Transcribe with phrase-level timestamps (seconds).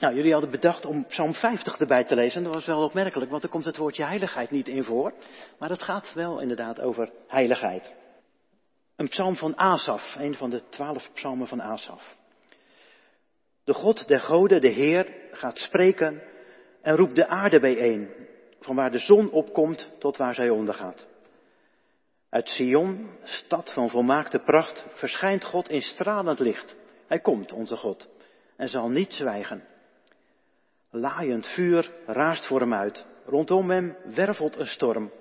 [0.00, 2.42] Nou, jullie hadden bedacht om Psalm 50 erbij te lezen.
[2.42, 5.12] Dat was wel opmerkelijk, want er komt het woordje heiligheid niet in voor.
[5.58, 7.92] Maar het gaat wel inderdaad over heiligheid.
[8.96, 12.16] Een psalm van Asaf, een van de twaalf psalmen van Asaf.
[13.64, 16.22] De God der goden, de Heer, gaat spreken
[16.82, 18.10] en roept de aarde bijeen,
[18.60, 21.06] van waar de zon opkomt tot waar zij ondergaat.
[22.30, 26.76] Uit Sion, stad van volmaakte pracht, verschijnt God in stralend licht.
[27.06, 28.08] Hij komt, onze God,
[28.56, 29.64] en zal niet zwijgen.
[30.90, 33.06] Laaiend vuur raast voor hem uit.
[33.24, 35.12] Rondom hem wervelt een storm.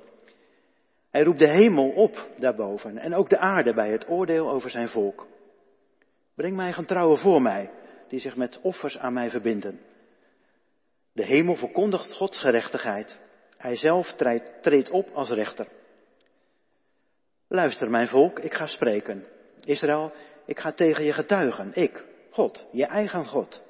[1.10, 4.88] Hij roept de hemel op daarboven en ook de aarde bij het oordeel over zijn
[4.88, 5.28] volk.
[6.36, 7.72] Breng mij getrouwen voor mij,
[8.08, 9.80] die zich met offers aan mij verbinden.
[11.14, 13.20] De hemel verkondigt Gods gerechtigheid.
[13.58, 14.14] Hij zelf
[14.62, 15.68] treedt op als rechter.
[17.48, 19.26] Luister, mijn volk, ik ga spreken.
[19.64, 20.12] Israël,
[20.46, 21.72] ik ga tegen je getuigen.
[21.74, 23.68] Ik, God, je eigen God.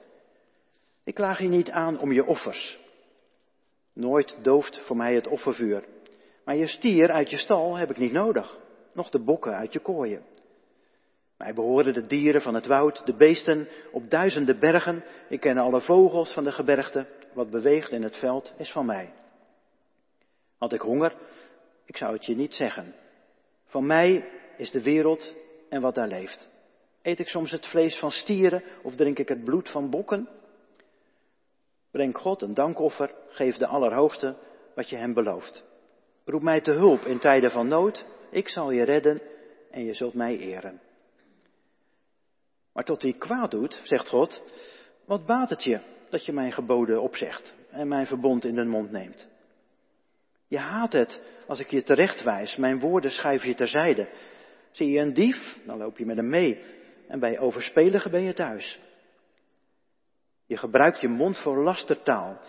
[1.10, 2.80] Ik klaag je niet aan om je offers.
[3.94, 5.84] Nooit dooft voor mij het offervuur.
[6.46, 8.58] Maar je stier uit je stal heb ik niet nodig.
[8.94, 10.24] Nog de bokken uit je kooien.
[11.38, 15.04] Mij behoren de dieren van het woud, de beesten op duizenden bergen.
[15.30, 17.08] Ik ken alle vogels van de gebergte.
[17.34, 19.14] Wat beweegt in het veld is van mij.
[20.58, 21.16] Had ik honger,
[21.86, 22.96] ik zou het je niet zeggen.
[23.66, 25.36] Van mij is de wereld
[25.70, 26.50] en wat daar leeft.
[27.02, 30.30] Eet ik soms het vlees van stieren of drink ik het bloed van bokken?
[31.92, 34.36] Breng God een dankoffer, geef de Allerhoogste
[34.76, 35.64] wat je hem belooft.
[36.26, 39.22] Roep mij te hulp in tijden van nood, ik zal je redden
[39.72, 40.82] en je zult mij eren.
[42.74, 44.44] Maar tot wie kwaad doet, zegt God,
[45.06, 48.92] wat baat het je dat je mijn geboden opzegt en mijn verbond in de mond
[48.92, 49.28] neemt?
[50.48, 54.10] Je haat het als ik je terechtwijs, mijn woorden schuif je terzijde.
[54.72, 56.62] Zie je een dief, dan loop je met hem mee
[57.08, 58.80] en bij overspeligen ben je thuis.
[60.50, 62.40] Je gebruikt je mond voor lastertaal.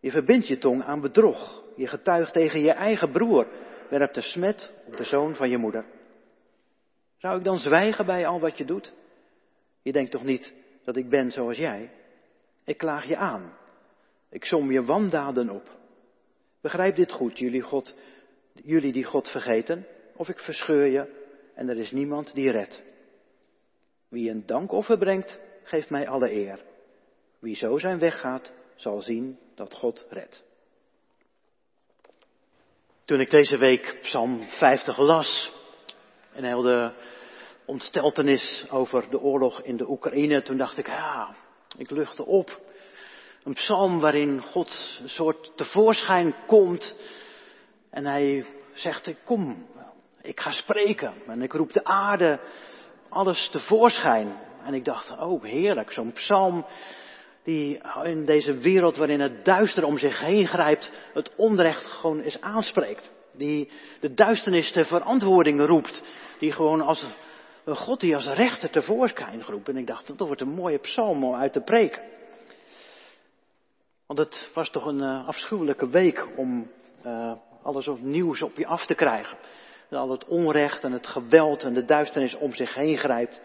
[0.00, 1.62] Je verbindt je tong aan bedrog.
[1.76, 3.48] Je getuigt tegen je eigen broer.
[3.90, 5.84] Werpt de smet op de zoon van je moeder.
[7.18, 8.92] Zou ik dan zwijgen bij al wat je doet?
[9.82, 10.52] Je denkt toch niet
[10.84, 11.90] dat ik ben zoals jij?
[12.64, 13.56] Ik klaag je aan.
[14.30, 15.76] Ik som je wandaden op.
[16.60, 17.94] Begrijp dit goed, jullie, God,
[18.52, 19.86] jullie die God vergeten,
[20.16, 21.22] of ik verscheur je
[21.54, 22.82] en er is niemand die redt.
[24.08, 26.72] Wie een dankoffer brengt, geeft mij alle eer.
[27.44, 30.44] Wie zo zijn weg gaat, zal zien dat God redt.
[33.04, 35.52] Toen ik deze week Psalm 50 las
[36.32, 36.92] en heel de
[37.66, 41.34] ontsteltenis over de oorlog in de Oekraïne, toen dacht ik, ja,
[41.76, 42.60] ik luchtte op.
[43.42, 46.96] Een psalm waarin God een soort tevoorschijn komt
[47.90, 49.68] en hij zegt, kom,
[50.22, 52.40] ik ga spreken en ik roep de aarde
[53.08, 54.40] alles tevoorschijn.
[54.62, 56.66] En ik dacht, oh heerlijk, zo'n psalm
[57.44, 62.40] die in deze wereld waarin het duister om zich heen grijpt, het onrecht gewoon eens
[62.40, 63.10] aanspreekt.
[63.36, 66.02] Die de duisternis ter verantwoording roept.
[66.38, 67.06] Die gewoon als
[67.64, 69.68] een God die als rechter tevoorschijn roept.
[69.68, 72.02] En ik dacht, dat wordt een mooie psalm uit te preken.
[74.06, 76.70] Want het was toch een uh, afschuwelijke week om
[77.06, 79.38] uh, alles opnieuw op je af te krijgen.
[79.88, 83.42] Dat al het onrecht en het geweld en de duisternis om zich heen grijpt.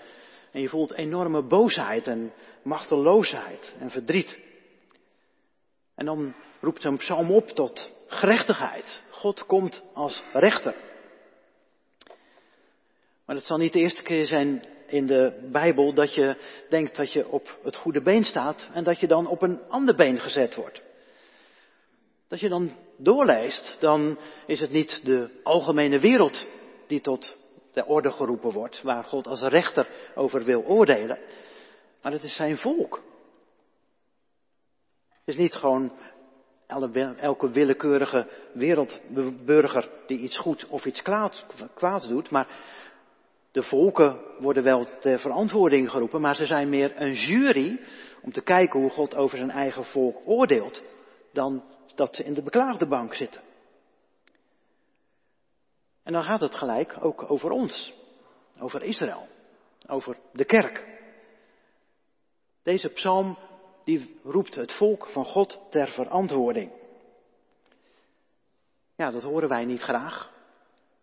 [0.52, 2.34] En je voelt enorme boosheid en
[2.64, 4.40] machteloosheid en verdriet.
[5.96, 9.04] En dan roept zo'n psalm op tot gerechtigheid.
[9.10, 10.76] God komt als rechter.
[13.26, 16.38] Maar het zal niet de eerste keer zijn in de Bijbel dat je
[16.70, 19.96] denkt dat je op het goede been staat en dat je dan op een ander
[19.96, 20.82] been gezet wordt.
[22.30, 26.48] Als je dan doorleest, dan is het niet de algemene wereld
[26.88, 27.38] die tot
[27.80, 31.20] de orde geroepen wordt, waar God als rechter over wil oordelen,
[32.02, 33.02] maar het is zijn volk.
[35.08, 35.92] Het is niet gewoon
[37.18, 42.48] elke willekeurige wereldburger die iets goed of iets kwaad, doet, maar
[43.52, 47.80] de volken worden wel ter verantwoording geroepen, maar ze zijn meer een jury
[48.22, 50.84] om te kijken hoe God over zijn eigen volk oordeelt,
[51.34, 51.64] dan
[51.96, 53.42] dat ze in de beklaagde bank zitten.
[56.10, 57.94] En dan gaat het gelijk ook over ons,
[58.60, 59.28] over Israël,
[59.88, 60.86] over de kerk.
[62.64, 63.38] Deze psalm
[63.84, 66.72] die roept het volk van God ter verantwoording.
[68.96, 70.32] Ja, dat horen wij niet graag.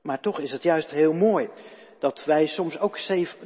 [0.03, 1.50] Maar toch is het juist heel mooi
[1.99, 2.99] dat wij soms ook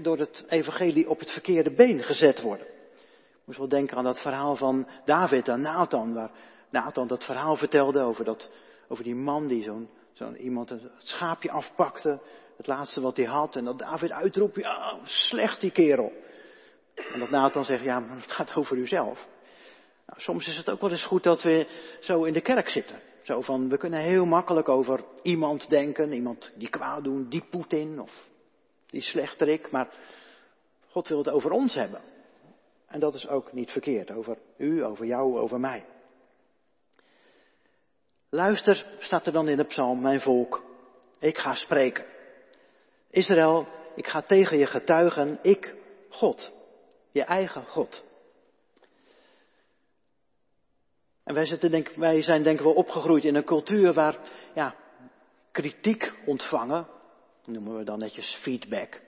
[0.02, 2.66] door het evangelie op het verkeerde been gezet worden.
[2.66, 6.30] Ik moest wel denken aan dat verhaal van David en Nathan, waar
[6.70, 8.50] Nathan dat verhaal vertelde over, dat,
[8.88, 9.88] over die man die zo'n
[10.20, 12.18] zo'n iemand het schaapje afpakte,
[12.56, 16.12] het laatste wat hij had, en dat David uitroept, ja, slecht die kerel.
[17.12, 19.26] En dat Nathan zegt, ja, maar het gaat over uzelf.
[20.06, 21.66] Nou, soms is het ook wel eens goed dat we
[22.00, 23.00] zo in de kerk zitten.
[23.22, 28.00] Zo van, we kunnen heel makkelijk over iemand denken, iemand die kwaad doet, die Poetin
[28.00, 28.28] of
[28.86, 29.88] die slechterik, maar
[30.88, 32.00] God wil het over ons hebben.
[32.86, 35.84] En dat is ook niet verkeerd, over u, over jou, over mij.
[38.30, 40.62] Luister, staat er dan in de psalm, mijn volk,
[41.18, 42.04] ik ga spreken.
[43.10, 45.74] Israël, ik ga tegen je getuigen, ik,
[46.08, 46.52] God,
[47.12, 48.04] je eigen God.
[51.24, 54.18] En wij, zitten, wij zijn denk ik wel opgegroeid in een cultuur waar
[54.54, 54.74] ja,
[55.52, 56.86] kritiek ontvangen,
[57.44, 59.00] noemen we dan netjes feedback.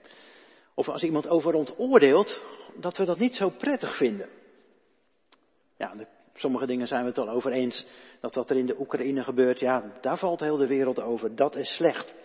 [0.73, 2.41] Of als iemand over ons oordeelt,
[2.75, 4.29] dat we dat niet zo prettig vinden.
[5.77, 5.93] Ja,
[6.33, 7.85] sommige dingen zijn we het al over eens.
[8.19, 11.35] Dat wat er in de Oekraïne gebeurt, ja, daar valt heel de wereld over.
[11.35, 12.15] Dat is slecht.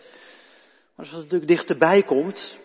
[0.95, 2.59] Maar als het natuurlijk dichterbij komt,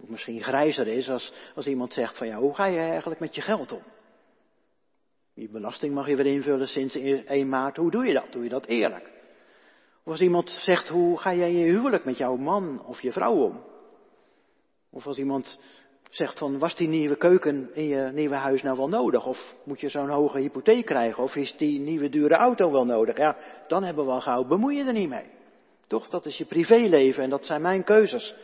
[0.00, 3.34] of misschien grijzer is, als, als iemand zegt van ja, hoe ga je eigenlijk met
[3.34, 3.82] je geld om?
[5.34, 7.76] Je belasting mag je weer invullen sinds 1 maart.
[7.76, 8.32] Hoe doe je dat?
[8.32, 9.12] Doe je dat eerlijk?
[10.04, 13.34] Of als iemand zegt, hoe ga jij je huwelijk met jouw man of je vrouw
[13.34, 13.64] om?
[14.90, 15.58] Of als iemand
[16.16, 19.26] zegt van, was die nieuwe keuken in je nieuwe huis nou wel nodig?
[19.26, 21.22] Of moet je zo'n hoge hypotheek krijgen?
[21.22, 23.16] Of is die nieuwe dure auto wel nodig?
[23.16, 23.36] Ja,
[23.68, 25.30] dan hebben we al gauw, bemoei je er niet mee.
[25.86, 28.34] Toch, dat is je privéleven en dat zijn mijn keuzes.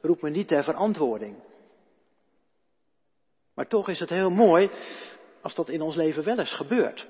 [0.00, 1.36] Roep me niet ter verantwoording.
[3.54, 4.70] Maar toch is het heel mooi
[5.42, 7.08] als dat in ons leven wel eens gebeurt.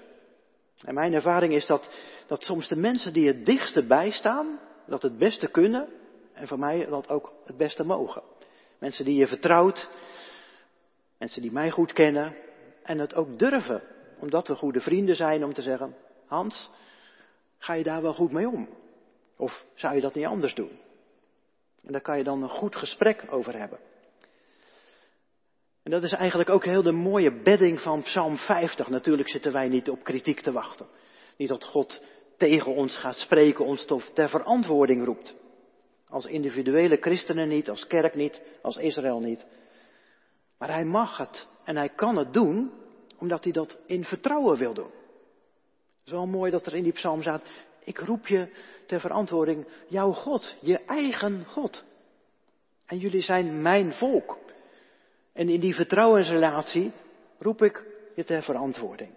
[0.84, 1.90] En mijn ervaring is dat,
[2.26, 5.88] dat soms de mensen die het dichtste bijstaan, dat het beste kunnen
[6.32, 8.22] en voor mij dat ook het beste mogen.
[8.78, 9.90] Mensen die je vertrouwt,
[11.18, 12.36] mensen die mij goed kennen
[12.82, 13.82] en het ook durven,
[14.18, 15.96] omdat we goede vrienden zijn, om te zeggen,
[16.26, 16.70] Hans,
[17.58, 18.68] ga je daar wel goed mee om?
[19.36, 20.78] Of zou je dat niet anders doen?
[21.82, 23.78] En daar kan je dan een goed gesprek over hebben.
[25.82, 28.88] En dat is eigenlijk ook heel de mooie bedding van Psalm 50.
[28.88, 30.86] Natuurlijk zitten wij niet op kritiek te wachten.
[31.36, 32.02] Niet dat God
[32.36, 35.34] tegen ons gaat spreken, ons ter verantwoording roept.
[36.06, 39.46] Als individuele christenen niet, als kerk niet, als Israël niet.
[40.58, 42.72] Maar hij mag het en hij kan het doen,
[43.18, 44.90] omdat hij dat in vertrouwen wil doen.
[44.90, 47.42] Het is wel mooi dat er in die psalm staat,
[47.84, 48.48] ik roep je
[48.86, 51.84] ter verantwoording, jouw God, je eigen God.
[52.86, 54.38] En jullie zijn mijn volk.
[55.32, 56.92] En in die vertrouwensrelatie
[57.38, 57.84] roep ik
[58.14, 59.14] je ter verantwoording.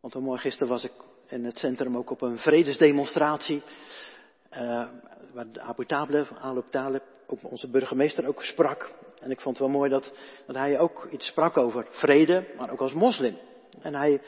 [0.00, 0.92] Want mooi gisteren was ik
[1.26, 3.62] in het centrum ook op een vredesdemonstratie.
[4.52, 4.88] Uh,
[5.32, 5.86] waar de Abu
[6.70, 8.92] Talib, ook onze burgemeester ook sprak.
[9.20, 10.12] En ik vond het wel mooi dat,
[10.46, 13.38] dat hij ook iets sprak over vrede, maar ook als moslim.
[13.82, 14.20] En hij,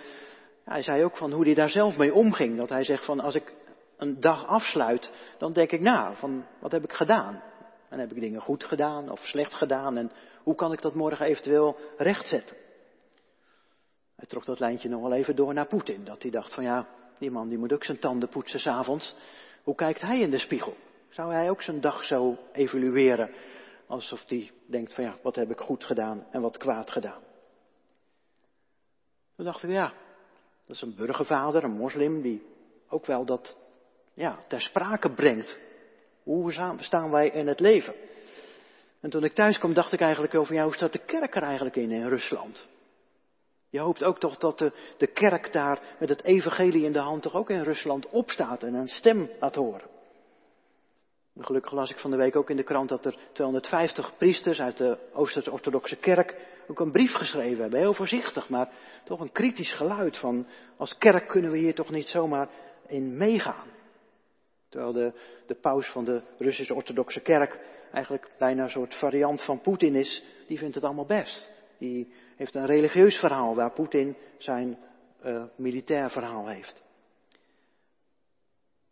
[0.64, 2.56] hij zei ook van hoe hij daar zelf mee omging.
[2.56, 3.54] Dat hij zegt van als ik
[3.96, 7.42] een dag afsluit, dan denk ik na van wat heb ik gedaan?
[7.88, 9.96] En heb ik dingen goed gedaan of slecht gedaan?
[9.96, 10.12] En
[10.42, 12.56] hoe kan ik dat morgen eventueel rechtzetten?
[14.16, 16.04] Hij trok dat lijntje nog wel even door naar Poetin.
[16.04, 16.88] Dat hij dacht van ja,
[17.18, 19.14] die man die moet ook zijn tanden poetsen s'avonds.
[19.62, 20.76] Hoe kijkt hij in de spiegel?
[21.12, 23.34] Zou hij ook zijn dag zo evalueren?
[23.86, 27.22] Alsof hij denkt van ja, wat heb ik goed gedaan en wat kwaad gedaan?
[29.36, 29.92] Toen dachten we ja,
[30.66, 32.46] dat is een burgervader, een moslim, die
[32.88, 33.56] ook wel dat
[34.14, 35.58] ja, ter sprake brengt.
[36.22, 37.94] Hoe staan wij in het leven?
[39.00, 41.42] En toen ik thuis kwam, dacht ik eigenlijk over, ja, hoe staat de kerk er
[41.42, 42.68] eigenlijk in in Rusland?
[43.68, 47.22] Je hoopt ook toch dat de, de kerk daar met het evangelie in de hand
[47.22, 50.00] toch ook in Rusland opstaat en een stem laat horen.
[51.38, 54.76] Gelukkig las ik van de week ook in de krant dat er 250 priesters uit
[54.76, 56.36] de Oosterse-orthodoxe kerk
[56.66, 57.80] ook een brief geschreven hebben.
[57.80, 58.68] Heel voorzichtig, maar
[59.04, 60.46] toch een kritisch geluid van
[60.76, 62.48] als kerk kunnen we hier toch niet zomaar
[62.86, 63.68] in meegaan.
[64.68, 65.12] Terwijl de,
[65.46, 67.60] de paus van de Russische orthodoxe kerk
[67.92, 71.50] eigenlijk bijna een soort variant van Poetin is, die vindt het allemaal best.
[71.78, 74.78] Die heeft een religieus verhaal waar Poetin zijn
[75.24, 76.82] uh, militair verhaal heeft.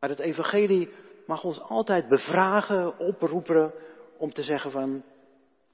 [0.00, 0.90] Maar het evangelie
[1.30, 3.72] mag ons altijd bevragen, oproepen
[4.16, 5.02] om te zeggen van,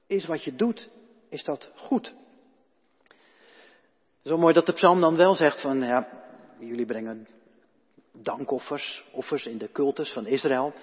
[0.07, 0.89] is wat je doet,
[1.29, 2.13] is dat goed?
[4.23, 6.07] Zo mooi dat de psalm dan wel zegt van, ja,
[6.59, 7.27] jullie brengen
[8.11, 10.73] dankoffers, offers in de cultus van Israël.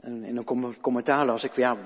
[0.00, 1.76] En in een commentaar las ik, ja,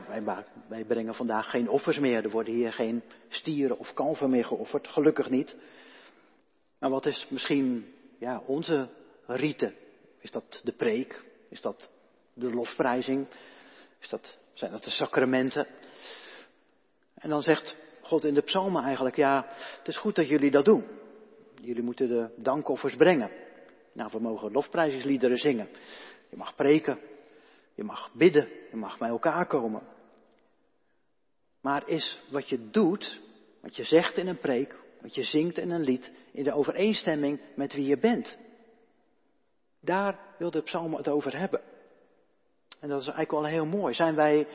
[0.69, 2.25] wij, brengen vandaag geen offers meer.
[2.25, 5.57] Er worden hier geen stieren of kalven meer geofferd, gelukkig niet.
[6.79, 8.88] Maar wat is misschien ja, onze
[9.26, 9.75] rite?
[10.21, 11.33] Is dat de preek?
[11.49, 11.91] Is dat
[12.35, 13.27] de lofprijzing?
[14.01, 15.67] Is dat, zijn dat de sacramenten?
[17.15, 19.47] En dan zegt God in de psalmen eigenlijk, ja,
[19.79, 20.85] het is goed dat jullie dat doen.
[21.63, 23.31] Jullie moeten de dankoffers brengen.
[23.93, 25.69] Nou, we mogen lofprijzingsliederen zingen.
[26.31, 26.99] Je mag preken.
[27.75, 28.49] Je mag bidden.
[28.71, 29.83] Je mag bij elkaar komen.
[31.61, 33.23] Maar is wat je doet
[33.65, 37.41] Wat je zegt in een preek, wat je zingt in een lied, in de overeenstemming
[37.55, 38.37] met wie je bent.
[39.85, 41.61] Daar wil de psalm het over hebben.
[42.81, 43.95] En dat is eigenlijk wel heel mooi.
[43.95, 44.47] Zijn wij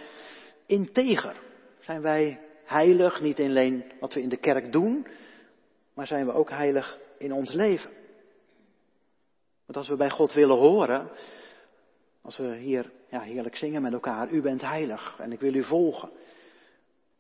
[0.65, 1.41] integer?
[1.79, 5.07] Zijn wij heilig, niet alleen wat we in de kerk doen,
[5.93, 7.91] maar zijn we ook heilig in ons leven?
[9.65, 11.12] Want als we bij God willen horen,
[12.21, 15.63] als we hier ja, heerlijk zingen met elkaar, u bent heilig en ik wil u
[15.63, 16.09] volgen.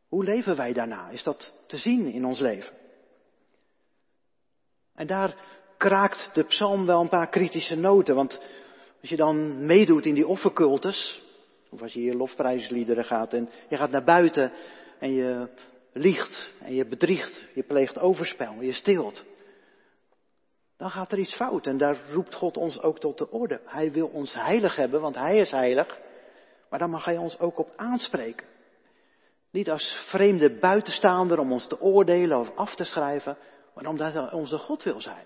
[0.07, 1.09] Hoe leven wij daarna?
[1.09, 2.77] Is dat te zien in ons leven?
[4.93, 5.35] En daar
[5.79, 8.39] kraakt de psalm wel een paar kritische noten, want
[9.01, 11.23] als je dan meedoet in die offercultus,
[11.69, 14.51] of als je hier lofprijsliederen gaat en je gaat naar buiten
[14.99, 15.47] en je
[15.93, 19.25] liegt en je bedriegt, je pleegt overspel, je stilt,
[20.79, 21.67] dan gaat er iets fout.
[21.67, 23.61] En daar roept God ons ook tot de orde.
[23.65, 25.97] Hij wil ons heilig hebben, want Hij is heilig.
[26.69, 28.47] Maar dan mag Hij ons ook op aanspreken.
[29.51, 33.37] Niet als vreemde buitenstaander om ons te oordelen of af te schrijven,
[33.75, 35.25] maar omdat Hij onze God wil zijn.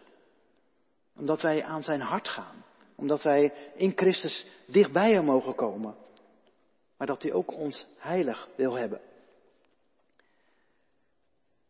[1.18, 2.64] Omdat wij aan Zijn hart gaan.
[2.96, 5.96] Omdat wij in Christus dichtbij Hem mogen komen.
[6.98, 9.02] Maar dat Hij ook ons heilig wil hebben.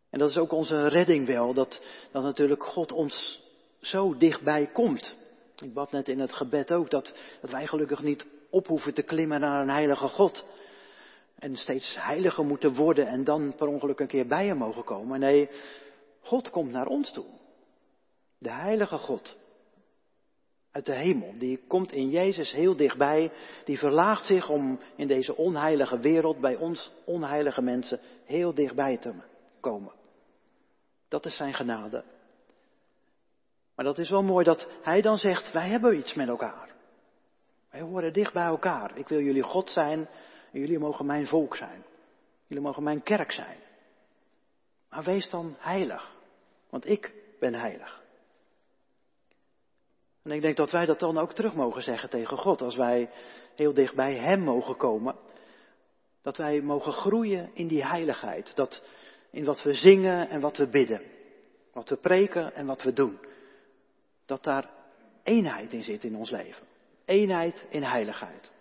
[0.10, 1.82] En dat is ook onze redding wel, dat,
[2.12, 3.42] dat natuurlijk God ons
[3.82, 5.16] zo dichtbij komt.
[5.62, 9.02] Ik bad net in het gebed ook dat, dat wij gelukkig niet op hoeven te
[9.02, 10.46] klimmen naar een heilige God.
[11.36, 15.20] En steeds heiliger moeten worden en dan per ongeluk een keer bij hem mogen komen.
[15.20, 15.50] Nee,
[16.22, 17.26] God komt naar ons toe.
[18.44, 19.38] De heilige God.
[20.72, 21.34] Uit de hemel.
[21.38, 23.32] Die komt in Jezus heel dichtbij.
[23.66, 29.14] Die verlaagt zich om in deze onheilige wereld bij ons onheilige mensen heel dichtbij te
[29.60, 29.92] komen.
[31.08, 32.04] Dat is zijn genade.
[33.76, 36.70] Maar dat is wel mooi dat hij dan zegt, wij hebben iets met elkaar.
[37.70, 38.98] Wij horen dicht bij elkaar.
[38.98, 40.00] Ik wil jullie God zijn
[40.52, 41.84] en jullie mogen mijn volk zijn.
[42.48, 43.58] Jullie mogen mijn kerk zijn.
[44.90, 46.16] Maar wees dan heilig,
[46.70, 48.03] want ik ben heilig.
[50.24, 53.10] En ik denk dat wij dat dan ook terug mogen zeggen tegen God, als wij
[53.56, 55.16] heel dicht bij Hem mogen komen.
[56.22, 58.56] Dat wij mogen groeien in die heiligheid.
[58.56, 58.84] Dat
[59.32, 61.02] in wat we zingen en wat we bidden.
[61.74, 63.20] Wat we preken en wat we doen
[64.26, 64.70] dat daar
[65.24, 66.66] eenheid in zit in ons leven.
[67.06, 68.52] Eenheid in heiligheid.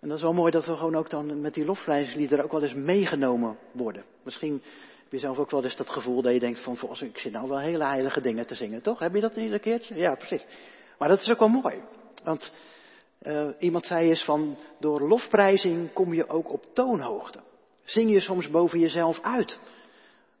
[0.00, 2.62] En dat is wel mooi dat we gewoon ook dan met die lofprijsliederen ook wel
[2.62, 4.04] eens meegenomen worden.
[4.22, 4.62] Misschien
[5.12, 7.48] heb je zelf ook wel eens dat gevoel dat je denkt van, ik zit nou
[7.48, 8.98] wel hele heilige dingen te zingen, toch?
[8.98, 9.94] Heb je dat niet een keertje?
[9.94, 10.44] Ja, precies.
[10.98, 11.82] Maar dat is ook wel mooi.
[12.24, 12.52] Want
[13.22, 17.40] uh, iemand zei eens van, door lofprijzing kom je ook op toonhoogte.
[17.84, 19.58] Zing je soms boven jezelf uit.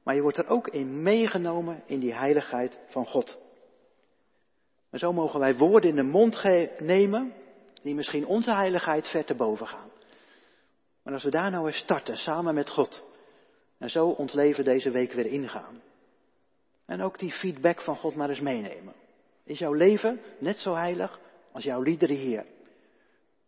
[0.02, 3.38] Maar je wordt er ook in meegenomen in die heiligheid van God.
[4.90, 6.42] En zo mogen wij woorden in de mond
[6.78, 7.34] nemen
[7.82, 9.90] die misschien onze heiligheid ver te boven gaan.
[11.02, 13.11] Maar als we daar nou eens starten, samen met God,
[13.82, 15.82] en zo ons leven deze week weer ingaan.
[16.86, 18.94] En ook die feedback van God maar eens meenemen.
[19.44, 21.20] Is jouw leven net zo heilig
[21.52, 22.46] als jouw liederen hier?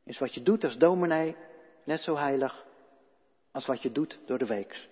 [0.05, 1.37] Is wat je doet als dominee
[1.85, 2.64] net zo heilig
[3.50, 4.88] als wat je doet door de week?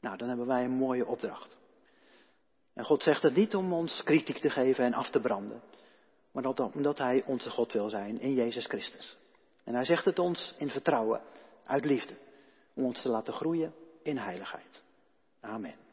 [0.00, 1.56] Nou, dan hebben wij een mooie opdracht.
[2.74, 5.62] En God zegt het niet om ons kritiek te geven en af te branden,
[6.32, 9.18] maar omdat Hij onze God wil zijn in Jezus Christus.
[9.64, 11.20] En Hij zegt het ons in vertrouwen,
[11.64, 12.14] uit liefde,
[12.74, 14.82] om ons te laten groeien in heiligheid.
[15.40, 15.91] Amen.